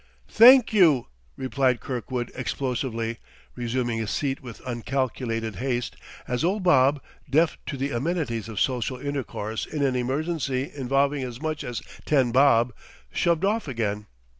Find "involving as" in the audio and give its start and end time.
10.75-11.39